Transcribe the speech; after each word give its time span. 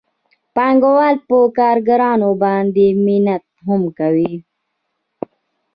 پانګوال 0.55 1.15
په 1.27 1.37
کارګرانو 1.57 2.29
باندې 2.43 2.85
منت 3.05 3.43
هم 3.65 3.81
کوي 3.99 4.33